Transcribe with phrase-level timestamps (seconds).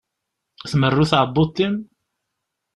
[0.71, 1.75] Tmerru tɛebbuḍt-im?